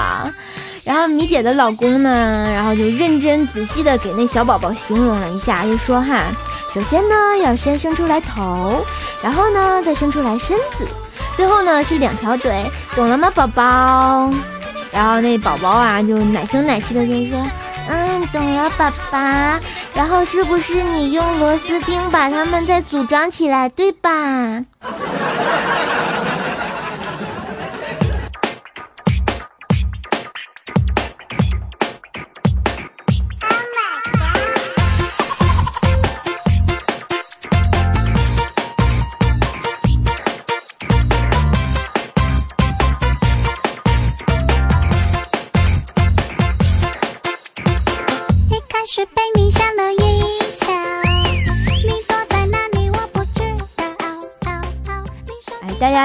[0.84, 6.34] 然后米姐的老公呢，然后就认真仔细的给那小宝宝形容了一下，就说哈，
[6.74, 8.82] 首先呢要先生出来头，
[9.22, 10.86] 然后呢再生出来身子，
[11.36, 14.30] 最后呢是两条腿，懂了吗，宝宝？
[14.92, 17.38] 然后那宝宝啊就奶声奶气的就说，
[17.88, 19.60] 嗯，懂了，爸爸。
[19.94, 24.64] 然后是不是你用螺丝钉把它们再组装起来，对吧？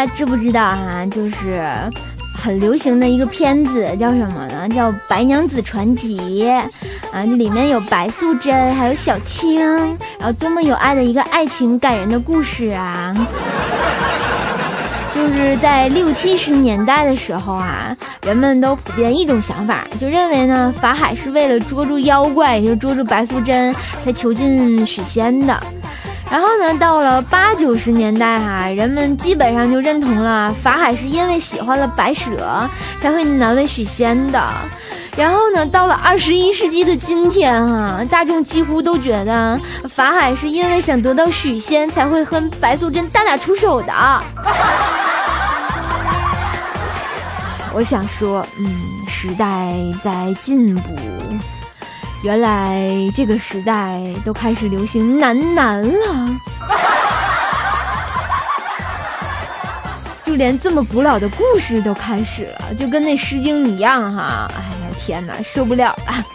[0.08, 1.64] 知不知道哈、就是
[2.34, 4.68] 很流行的一个片子叫什么呢？
[4.70, 6.68] 叫《白娘子传奇》啊，
[7.12, 9.60] 这里面有白素贞，还有小青，
[10.20, 13.14] 然后多么有爱的一个爱情感人的故事啊！
[15.16, 25.58] 就是在六七十年代的时候啊，人们都普遍一种想法，就认为呢，法海是为了捉住妖怪，也就捉住白素贞，才囚禁许仙的。
[26.32, 32.68] 然后呢，到了八九十年代哈、人们基本上就认同了法海是因为喜欢了白蛇
[33.00, 34.44] 才会难为许仙的。
[35.16, 39.58] 然后呢，到了二十一世纪的今天哈、大众几乎都觉得
[39.90, 43.94] 法海是因为想得到许仙才会和白素贞大打出手的。
[47.72, 48.76] 我想说，嗯，
[49.08, 49.74] 时代
[50.04, 51.15] 在进步。
[52.26, 52.82] 原来
[53.16, 56.36] 这个时代都开始流行男男了，
[60.26, 64.50] 就连这么古老的故事都开始了，就跟那《诗经》一样哈！
[64.58, 66.26] 哎呀，天哪，受不了了！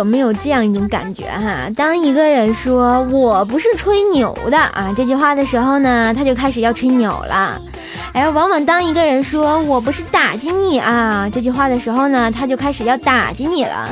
[0.00, 1.68] 有没有这样一种感觉哈？
[1.76, 7.60] 当一个人说“我不是吹牛的”啊这句话的时候呢，他就开始要吹牛了。
[8.14, 13.86] 哎，往往当一个人说“我不是打击你啊”这句话的时候呢，他就开始要打击你了；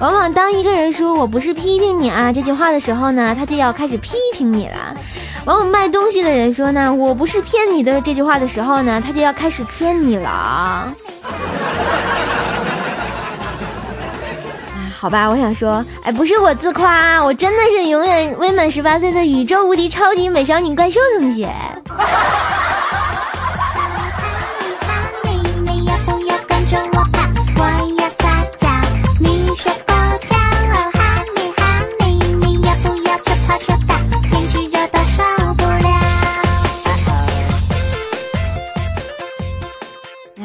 [0.00, 4.96] 往往当一个人说“我不是批评你啊”这句话的时候呢，他就要开始批评你了；
[5.44, 10.90] 往往卖东西的人说呢“我不是骗你的”这句话的时候呢，他就要开始骗你了。
[15.00, 21.46] 好吧，我想说，哎，不是我自夸，我真的是永远未满十八岁的宇宙无敌超级美少女怪兽同学。
[21.46, 21.80] 哎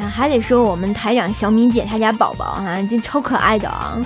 [0.00, 3.98] 呀，还得说我们台长小敏姐她家宝宝啊，这超可爱的啊。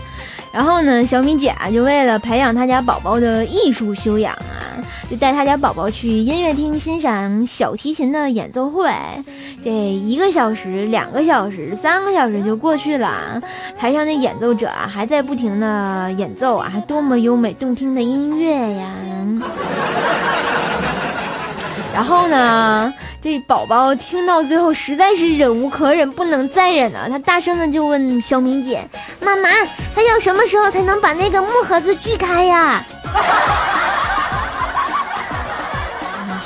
[0.52, 8.90] 然后呢，小米姐啊，就为了培养她家宝宝的艺术修养啊，就带她家宝宝去音乐厅欣赏小提琴的演奏会。
[9.62, 13.40] 这一个小时、两个小时、三个小时就过去了，
[13.78, 18.92] 台上的演奏者啊还在不停的演奏啊，多么优美动听的音乐呀！
[21.92, 22.92] 然后呢，
[23.22, 28.88] 这宝宝听到最后实在是忍无可忍，不能再忍了，他大声的就问小敏姐
[29.20, 29.50] ：“妈妈，
[29.94, 33.20] 他要什么时候才能把那个木盒子锯开呀？”啊，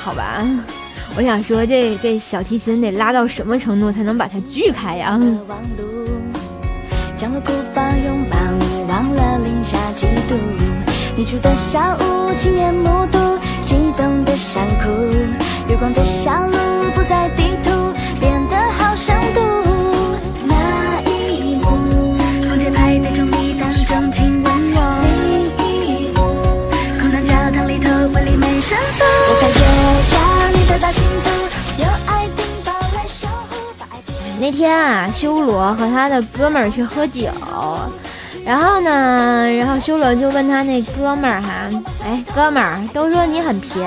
[0.03, 0.45] 好吧，
[1.17, 5.17] 我想说这这小提琴得拉到什么程度才能把它锯开呀？
[7.17, 10.35] 降落哭抱拥抱你，忘了零下几度。
[11.17, 14.91] 你住的小屋，亲眼目睹激动的山谷，
[15.69, 16.57] 月光的小路
[16.95, 17.71] 不在地图，
[18.21, 19.43] 变得好生动。
[20.47, 24.79] 那一幕，空姐排队中你当众亲吻我。
[25.57, 26.21] 另一幕，
[27.01, 29.55] 空荡教堂里头婚礼没神父，我才越
[30.03, 30.13] 想
[30.53, 31.31] 你得到幸福，
[31.79, 34.15] 有爱丁堡来守护，把爱变。
[34.39, 37.31] 那天啊，修罗和他的哥们儿去喝酒，
[38.45, 41.71] 然后呢，然后修罗就问他那哥们儿哈，
[42.05, 43.83] 哎，哥们儿，都说你很贫，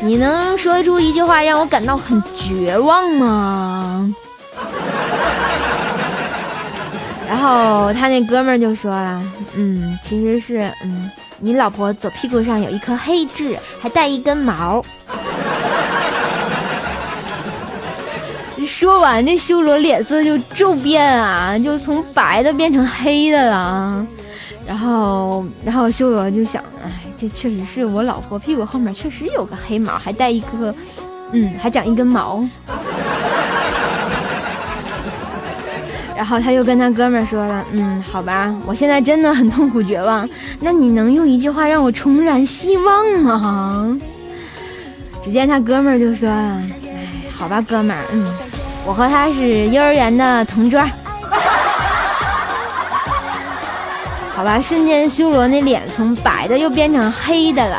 [0.00, 4.12] 你能说出一句话让我感到很绝望吗？
[7.28, 9.22] 然后他那哥们儿就说了，
[9.54, 14.84] 嗯，其实是，嗯，你老婆左屁股上有一颗黑痣，还带一根毛。
[18.72, 24.06] 说完，这修罗脸色就骤变啊，就从白的变成黑的了。
[24.66, 30.74] 然后，然后修罗就想，哎，这确实是我老婆屁股后面确实有个黑毛，还带一个，
[31.32, 32.42] 嗯，还长一根毛。
[36.16, 40.26] 然后他又跟他哥们儿说了，嗯，好吧，我现在真的很痛苦绝望，
[40.60, 43.98] 那你能用一句话让我重燃希望吗？
[45.22, 48.32] 只见他哥们儿就说了，哎，好吧，哥们儿，嗯。
[48.84, 50.80] 我和他是幼儿园的同桌，
[54.34, 57.78] 好吧，瞬间修罗那脸从白的又变成黑的了。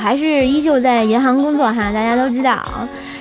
[0.00, 2.58] 还是依旧在银行工作哈，大家都知道。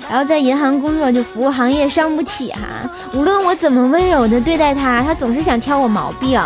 [0.09, 6.41] 然后在银行工作就服务行业伤不起哈，无论我怎么温柔的对待他，他总是想挑我毛病。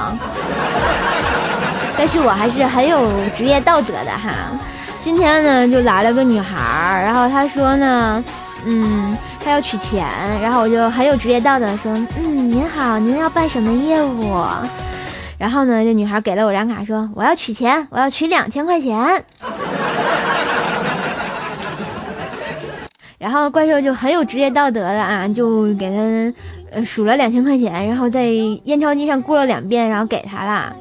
[1.97, 4.31] 但是我还是很有职业道德的哈。
[5.01, 8.23] 今天呢，就来了个女孩，然后她说呢，
[8.65, 9.15] 嗯。
[9.45, 10.07] 她要取钱，
[10.41, 14.38] 然后我就很有职业道德的说：“嗯，您好，您要办什么业务？”
[15.38, 19.21] 然后呢，这女孩给了我张卡，说：“我要取钱，我要取两千块钱。”
[23.24, 26.34] 然后怪兽就很有职业道德的啊，就给他
[26.76, 30.76] 呃数了两千块钱，然后在验钞机上过了两遍，然后给他了。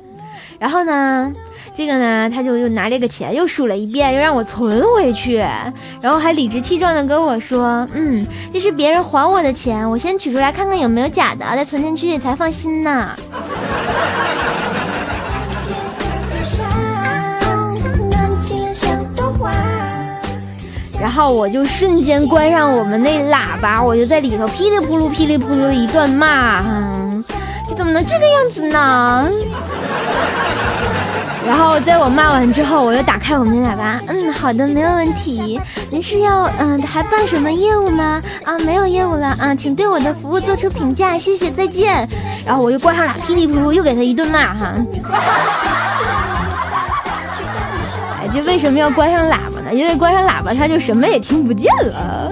[0.59, 1.33] 然后呢？
[1.75, 5.37] 这个呢，他就又拿这个钱又数了一遍，又让我存回去，
[6.03, 13.17] 然后还理直气壮的跟我说：“嗯，这是别人还我的钱，我先取出来看看有没有假的，再存进去才放心呢。”
[21.15, 26.65] 然后我就瞬间关上我们那喇叭，我就在里头噼里扑噜、噼里扑噜的一段骂哈
[27.69, 29.29] ：“这怎么能这个样子呢？”
[31.47, 35.61] 然后在我骂完之后，我又打开我们的喇叭，嗯，好的，没有问题。
[35.91, 38.23] 您是要嗯还办什么业务吗？
[38.45, 42.09] 啊，没有业务了啊，请对我的服务做出评价，谢谢，再见。
[42.47, 44.73] 然后我又关上了，噼里扑噜又给他一顿骂哈。
[48.19, 49.62] 哎，这为什么要关上喇叭？
[49.73, 52.31] 因为关上喇叭他就什么也听不见了。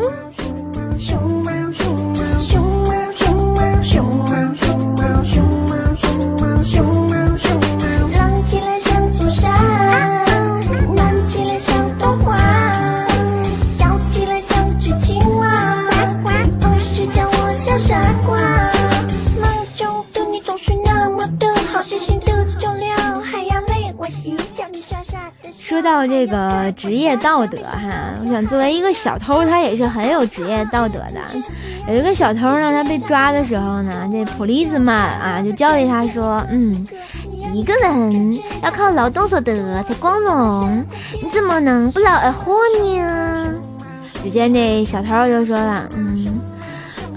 [25.81, 31.20] 说到这个职业道德哈，我想作为一个小偷，他也是很有职业道德的。
[31.89, 36.87] 有一个小偷呢，他被抓的时候呢，这 policeman 啊就教育他说：“嗯，
[37.55, 40.85] 一个人要靠劳动所得才光荣，
[41.22, 43.55] 你怎么能不劳而获呢？”
[44.22, 46.41] 只见这小偷就说了：“嗯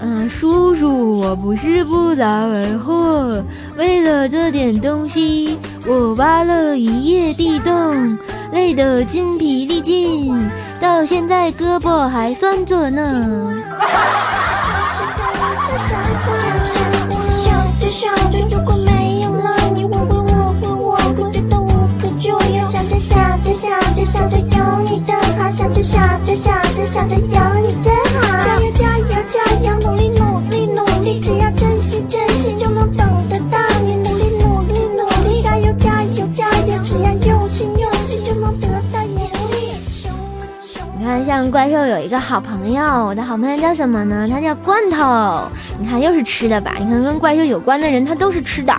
[0.00, 3.44] 嗯，叔叔，我不是不劳而获，
[3.76, 8.16] 为了这点东西，我挖了一夜地洞。”
[8.54, 10.48] 累得筋疲力尽，
[10.80, 13.52] 到现在胳膊还酸着呢。
[26.86, 27.22] 想着有
[27.60, 31.50] 你真好，加油加油加油，努力努力努力，只要
[41.24, 44.28] 像怪兽有一个好朋友，我的好朋友叫什么呢？
[44.30, 45.48] 他叫罐头。
[45.78, 46.74] 你看，又是吃的吧？
[46.78, 48.72] 你看，跟怪兽有关的人，他都是吃的。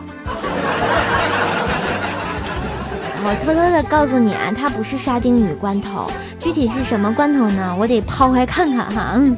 [3.28, 7.76] 我偷偷的告诉你啊，他不是沙丁鱼罐头，具体是什么罐头呢？
[7.80, 9.14] 我得抛开看看哈。
[9.16, 9.36] 嗯。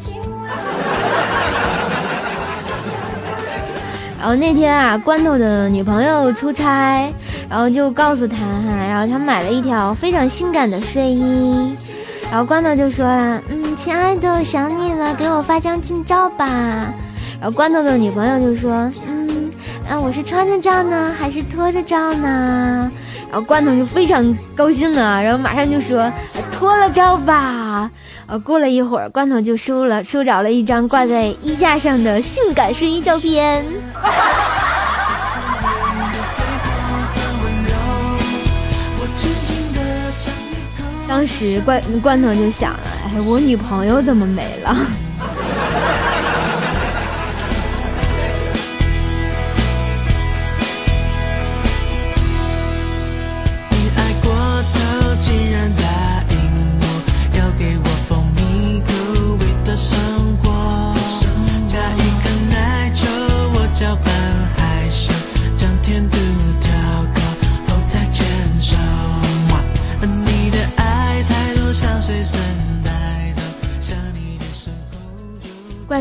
[4.20, 7.10] 然后那天啊，罐头的女朋友出差，
[7.50, 11.74] 然后就告诉他哈，然后他买了一条非常性感的睡衣。
[12.30, 16.46] 然后罐头就说了：“嗯，亲爱的，想你了，给我发张近照吧。”
[17.40, 19.50] 然后罐头的女朋友就说：“嗯，
[19.90, 22.92] 啊，我是穿着照呢，还是脱着照呢？”
[23.32, 26.12] 然后罐头就非常高兴啊，然后马上就说
[26.52, 27.90] ：“脱了照吧。”
[28.28, 33.64] 呃，过了一会儿，罐头就收了收着了一张挂在衣架上的性感睡衣照片。
[41.18, 44.78] 当时罐罐头就想了，哎，我女朋友怎么没了？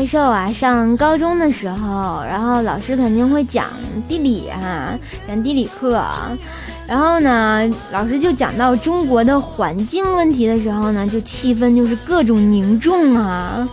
[0.07, 3.65] 受啊，上高中的时候，然后老师肯定会讲
[4.07, 4.97] 地理哈，
[5.27, 6.01] 讲地理课，
[6.87, 13.67] 然后呢，老师就讲到中国的环境问题的时候呢，就气氛就是各种凝重啊。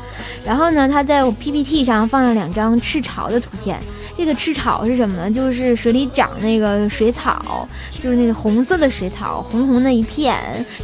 [0.45, 3.79] 然后呢，他在我 PPT 上放了两张赤潮的图片，
[4.17, 5.31] 这个赤潮是什么呢？
[5.31, 7.67] 就是水里长那个水草，
[8.03, 10.37] 就是那个红色的水草，红红的一片，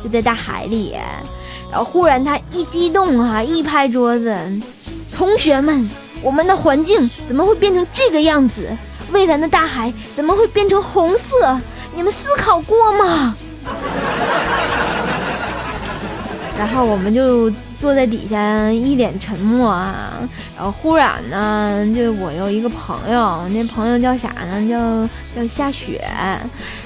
[0.03, 0.95] 就在大海里。
[1.71, 4.37] 然后忽然他一激动啊，一拍桌子。
[5.17, 5.91] 同学们，
[6.23, 8.69] 我们的环境怎么会变成这个样子？
[9.13, 11.61] 蔚蓝的大海怎么会变成红色？
[11.95, 13.35] 你们思考过吗？
[16.57, 20.21] 然后我们就坐在底下一脸沉默啊。
[20.57, 24.69] 然后忽然呢，就我有一个朋友，那朋友叫啥呢？
[24.69, 26.01] 叫叫夏雪。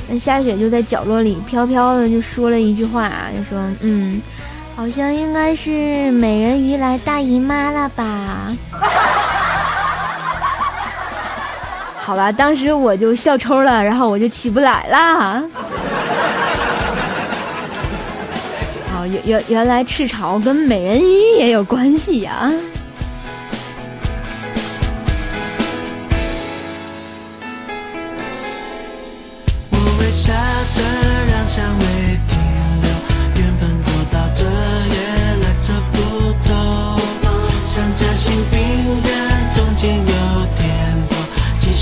[0.09, 4.23] 那夏雪就在角落里飘飘的就说了一句话，就说嗯。
[4.77, 8.53] 好像应该是美人鱼来大姨妈了吧？
[11.97, 15.43] 好吧，当时我就笑抽了，然后我就起不来了。
[18.95, 22.53] 哦，原原原来赤潮跟美人鱼也有关系呀。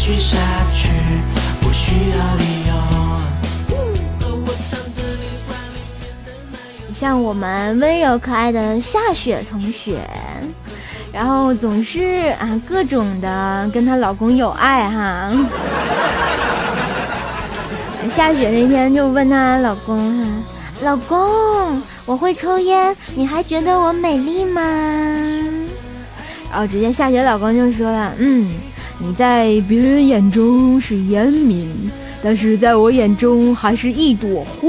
[0.05, 0.37] 续下
[0.73, 0.89] 去，
[1.61, 2.75] 不需要理由。
[6.93, 10.01] 像我们温柔可爱的夏雪同学，
[11.13, 15.31] 然后总是啊各种的跟她老公有爱哈。
[18.11, 20.27] 夏雪那天就问她老公哈，
[20.83, 24.61] 老公，我会抽烟，你还觉得我美丽吗？
[26.51, 28.51] 然后直接夏雪老公就说了，嗯。
[29.05, 31.91] 你在别人眼中是烟民，
[32.23, 34.69] 但是在我眼中还是一朵花。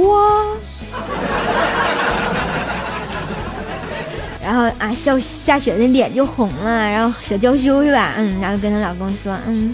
[4.44, 8.14] 然后啊，笑夏雪的脸就红了，然后小娇羞是吧？
[8.18, 9.74] 嗯，然后跟她老公说，嗯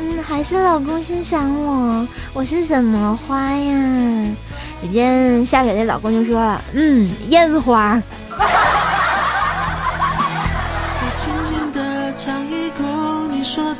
[0.00, 4.26] 嗯，还是老公欣赏我，我是什么花呀？
[4.80, 8.00] 只见夏雪的老公就说，嗯，燕子花。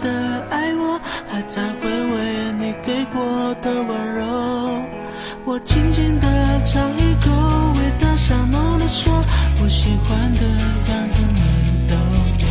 [0.07, 4.25] 的爱我，还在回味你给过的温柔。
[5.45, 6.27] 我轻轻地
[6.65, 7.31] 尝一口，
[7.75, 9.13] 味道香浓的说，
[9.61, 11.95] 我喜欢的样子你都
[12.39, 12.47] 有。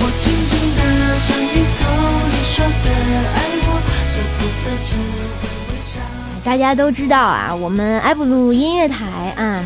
[0.00, 0.82] 我轻轻地
[1.22, 1.86] 尝一口，
[2.32, 2.88] 你说的
[3.34, 3.68] 爱我，
[4.08, 4.96] 舍不得只
[5.38, 6.02] 会微笑。
[6.42, 9.62] 大家都知道啊，我们埃布鲁音乐台啊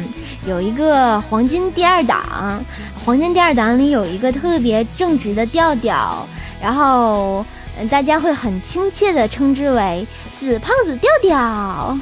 [0.46, 2.62] 有一个黄金第二档，
[3.06, 6.26] 黄金第二档里有一个特别正直的调调，
[6.60, 7.44] 然后
[7.78, 11.96] 嗯大家会很亲切的称之为“死胖子调调”，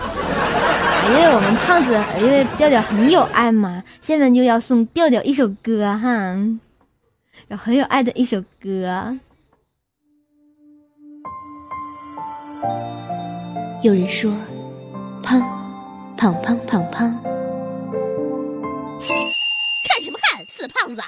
[1.08, 6.36] 因为我们胖子，因为调调很有爱嘛，下面就要送调调一首歌哈，
[7.48, 9.16] 有很有爱的一首歌。
[13.82, 14.32] 有人说，
[15.22, 15.40] 胖，
[16.16, 17.12] 胖胖胖胖，
[19.86, 21.02] 看什么看，死胖子！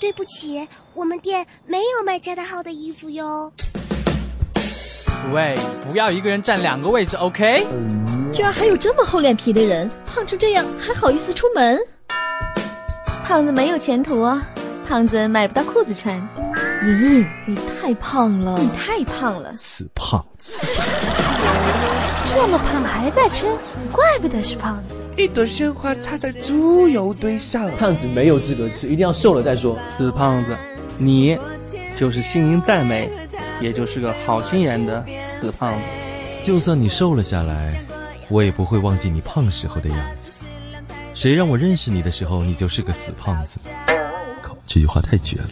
[0.00, 3.52] 对不起，我们店没有卖加大号的衣服哟。
[5.30, 5.54] 喂，
[5.86, 7.66] 不要一个人占两个位置，OK？
[8.32, 11.78] 居然还有这么厚脸皮的人，胖成这样还好意思出门？
[13.24, 14.42] 胖子没有前途啊，
[14.88, 16.16] 胖子买不到裤子穿。
[16.82, 18.58] 莹莹，你太胖了！
[18.58, 20.54] 你太胖了，死胖子！
[22.26, 23.46] 这么胖还在吃，
[23.90, 25.00] 怪不得是胖子。
[25.16, 29.78] 一朵鲜花插在猪油堆上，胖子没有资格吃，一定要瘦了再说。
[29.84, 30.56] 死胖子，
[30.96, 31.38] 你
[31.94, 33.10] 就是心灵再美，
[33.60, 35.04] 也就是个好心眼的
[35.34, 35.88] 死胖子。
[36.42, 37.84] 就算你瘦了下来，
[38.28, 40.30] 我也不会忘记你胖时候的样子。
[41.12, 43.58] 谁让我认识你的时候，你就是个死胖子？
[44.40, 45.50] 靠，这句话太绝了。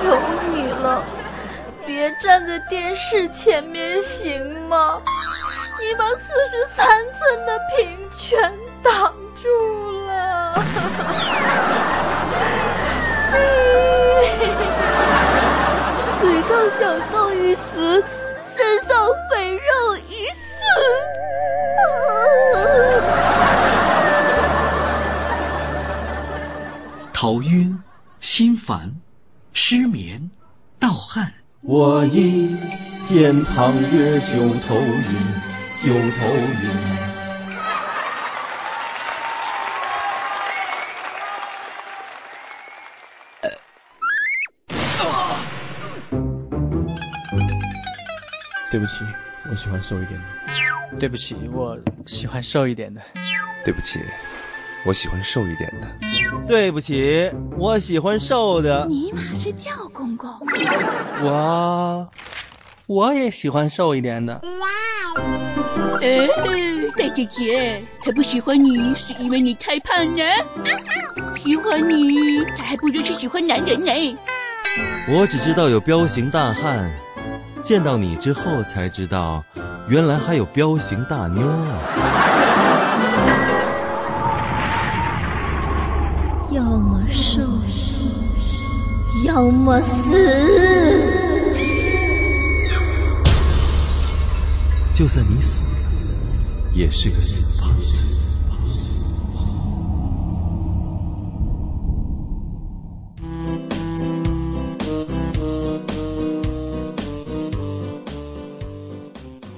[0.00, 0.37] 求
[2.68, 5.00] 电视前面行吗？
[5.80, 6.84] 你把四十三
[7.14, 8.52] 寸的屏全
[8.82, 9.46] 挡住
[10.06, 10.54] 了。
[16.20, 18.02] 嘴上享受一时，
[18.44, 20.64] 身上肥肉一世。
[27.14, 27.80] 头晕、
[28.20, 28.96] 心烦、
[29.52, 30.32] 失眠、
[30.80, 31.34] 盗汗。
[31.62, 32.56] 我一
[33.04, 35.02] 见胖月就头晕，
[35.74, 36.70] 就头晕。
[48.70, 49.04] 对不起，
[49.50, 50.26] 我喜欢瘦一点的。
[51.00, 53.02] 对不起，我喜欢瘦一点的。
[53.64, 53.98] 对不起，
[54.84, 56.07] 我喜欢瘦一点的。
[56.46, 58.86] 对不起，我喜欢瘦的。
[58.86, 60.28] 尼玛是吊公公。
[61.22, 62.08] 我
[62.86, 64.34] 我也喜欢瘦一点的。
[64.34, 64.68] 哇
[66.00, 66.26] 哎，
[66.96, 70.22] 大姐姐，他不喜欢你是因为你太胖呢。
[71.36, 74.18] 喜欢你，他还不如是喜欢男人呢。
[75.08, 76.90] 我只知道有彪形大汉，
[77.62, 79.44] 见到你之后才知道，
[79.88, 82.27] 原来还有彪形大妞啊！
[87.10, 87.42] 瘦，
[89.24, 89.92] 要么死。
[94.94, 95.62] 就算你死，
[96.74, 98.02] 也是个死胖子。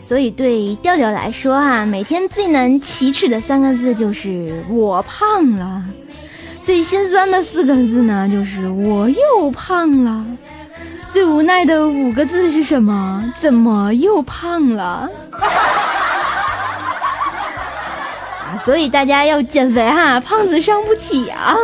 [0.02, 5.82] 所以对调调来说啊、每天最难启齿的三个字就是“我胖了”，
[6.62, 10.24] 最心酸的四个字呢就是“我又胖了”，
[11.10, 13.24] 最无奈的五个字是什么？
[13.38, 15.08] 怎么又胖了？
[18.40, 21.56] 啊，所以大家要减肥哈，胖子伤不起啊！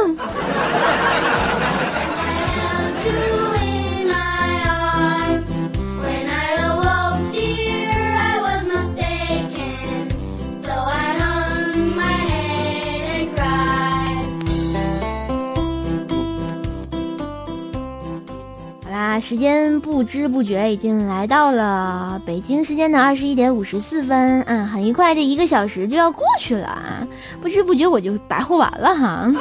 [19.21, 27.07] 时间不知不觉已经来到了北京时间的二十一点五十四分，嗯，很愉快，这一个小时就要过去了啊，
[27.41, 29.33] 不知不觉我就白活完了哈。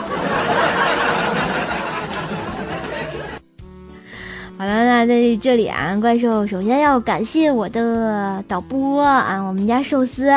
[4.57, 10.34] 好了，那在这里啊，怪兽首先要感谢我的导播啊，我们家寿司，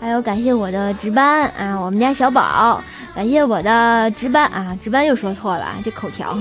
[0.00, 2.80] 还有感谢我的值班啊，我们家小宝，
[3.14, 6.38] 感谢我的值班啊，值班又说错了，这口条。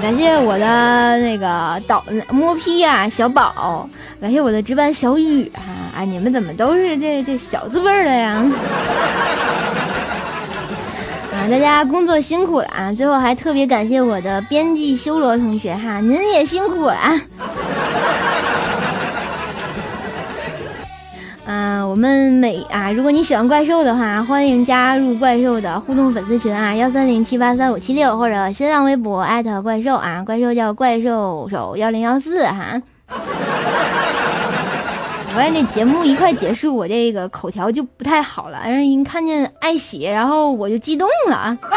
[0.00, 3.88] 感谢我的那个导摸批啊，小宝，
[4.20, 5.62] 感谢我的值班小雨哈，
[6.00, 8.42] 啊，你们怎么都是这这小字辈儿的呀？
[11.32, 12.92] 啊，大家工作辛苦了啊！
[12.92, 16.96] 最后还特别感谢我的编辑修罗同学哈，您也辛苦了。
[21.44, 32.80] 嗯，我们每啊，如果你喜欢怪兽的话，欢迎加入怪兽的互动粉丝群啊，幺三零七八三五七六，或者新浪微博艾特怪兽啊，怪兽叫怪兽手幺零幺四哈。
[35.34, 41.58] 我发现这节目一快结束，我这个口条就不太好了，让人看见爱喜，然后我就激动了。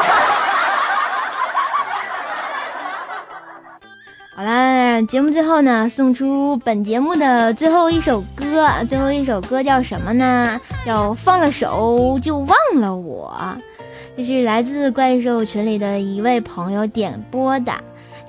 [4.35, 4.64] 好啦
[5.03, 10.59] 节目最后呢，送出本节目的最后一首歌，最后一首歌叫什么呢？
[10.85, 13.35] 叫《放了手就忘了我》，
[14.15, 17.73] 这是来自怪兽群里的一位朋友点播的。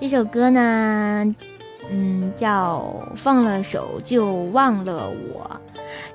[0.00, 1.34] 这首歌呢，
[1.90, 5.50] 嗯，叫《放了手就忘了我》，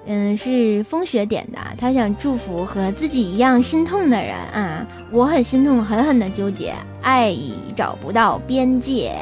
[0.05, 1.59] 嗯，是风雪点的。
[1.79, 9.13] 他想祝福和自己一样心痛的人啊，我很心痛，狠狠的纠结，爱已找不到边界。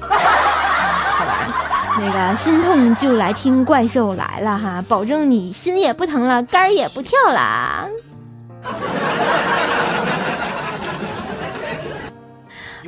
[1.98, 7.86] 那个心痛就来听怪兽来了哈，保证你心也不疼了，肝儿也不跳啦。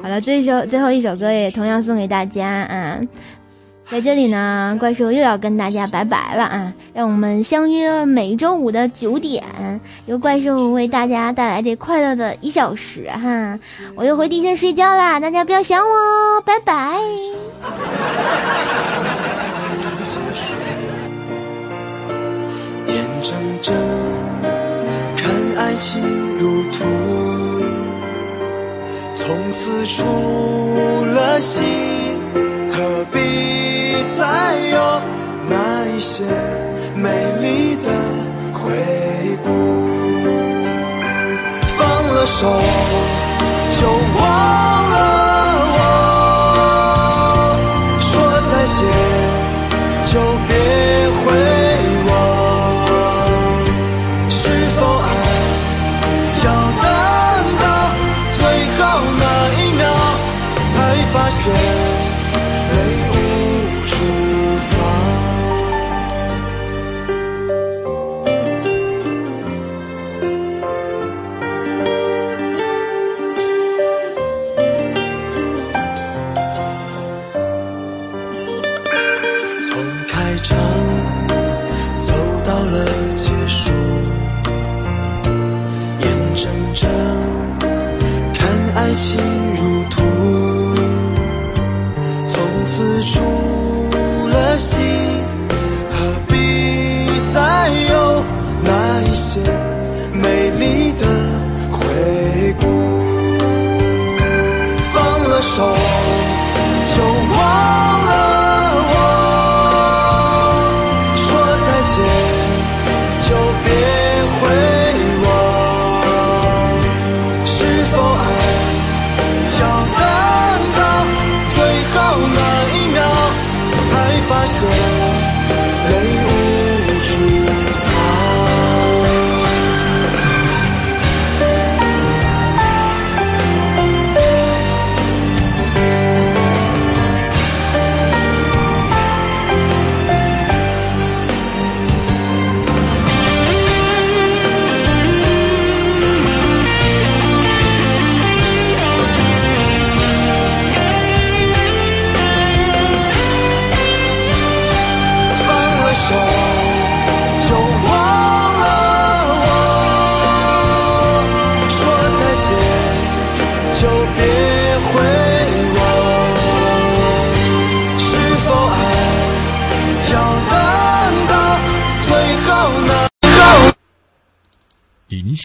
[0.03, 2.99] 好了，这首最后一首歌也同样送给大家啊！
[3.91, 6.73] 在这里呢，怪兽又要跟大家拜拜了啊！
[6.93, 9.43] 让我们相约每周五的九点，
[10.05, 13.59] 由怪兽为大家带来这快乐的一小时哈！
[13.95, 16.99] 我又回地下睡觉啦，大家不要想我哦，拜拜。
[22.87, 23.75] 眼睁睁
[25.17, 26.03] 看爱情
[26.39, 26.85] 入土，
[29.15, 30.05] 从此出
[31.07, 31.65] 了心，
[35.99, 36.23] 一些
[36.95, 37.91] 美丽的
[38.55, 38.71] 回
[39.43, 39.49] 顾。
[41.77, 42.47] 放了手
[43.81, 45.18] 就忘了